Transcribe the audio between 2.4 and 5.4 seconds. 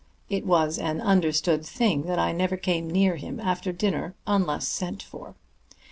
came near him after dinner unless sent for.